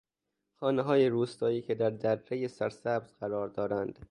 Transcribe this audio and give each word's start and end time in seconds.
خانههای 0.55 1.09
روستایی 1.09 1.61
که 1.61 1.75
در 1.75 1.89
درهی 1.89 2.47
سرسبز 2.47 3.13
قرار 3.19 3.47
دارند 3.49 3.99